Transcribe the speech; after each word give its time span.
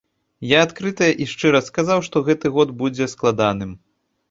Я 0.51 0.61
адкрыта 0.67 1.09
і 1.25 1.27
шчыра 1.33 1.61
сказаў, 1.67 2.03
што 2.09 2.25
гэты 2.31 2.55
год 2.59 2.75
будзе 2.83 3.11
складаным. 3.15 3.79